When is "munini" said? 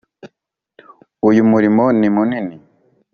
2.15-2.55